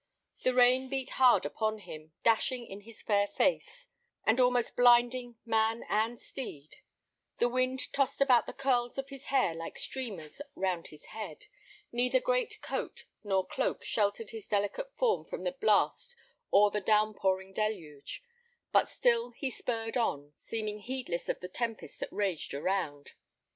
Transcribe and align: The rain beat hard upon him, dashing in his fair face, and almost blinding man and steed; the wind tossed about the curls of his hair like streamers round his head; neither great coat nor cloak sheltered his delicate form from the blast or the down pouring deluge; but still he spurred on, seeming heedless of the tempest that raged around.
The 0.41 0.55
rain 0.55 0.89
beat 0.89 1.11
hard 1.11 1.45
upon 1.45 1.77
him, 1.77 2.11
dashing 2.23 2.65
in 2.65 2.81
his 2.81 3.03
fair 3.03 3.27
face, 3.27 3.87
and 4.23 4.39
almost 4.41 4.75
blinding 4.75 5.35
man 5.45 5.83
and 5.87 6.19
steed; 6.19 6.77
the 7.37 7.47
wind 7.47 7.93
tossed 7.93 8.19
about 8.19 8.47
the 8.47 8.53
curls 8.53 8.97
of 8.97 9.09
his 9.09 9.25
hair 9.25 9.53
like 9.53 9.77
streamers 9.77 10.41
round 10.55 10.87
his 10.87 11.05
head; 11.13 11.45
neither 11.91 12.19
great 12.19 12.59
coat 12.63 13.03
nor 13.23 13.45
cloak 13.45 13.83
sheltered 13.83 14.31
his 14.31 14.47
delicate 14.47 14.91
form 14.97 15.23
from 15.23 15.43
the 15.43 15.51
blast 15.51 16.15
or 16.49 16.71
the 16.71 16.81
down 16.81 17.13
pouring 17.13 17.53
deluge; 17.53 18.23
but 18.71 18.87
still 18.87 19.29
he 19.29 19.51
spurred 19.51 19.97
on, 19.97 20.33
seeming 20.35 20.79
heedless 20.79 21.29
of 21.29 21.41
the 21.41 21.47
tempest 21.47 21.99
that 21.99 22.11
raged 22.11 22.55
around. 22.55 23.13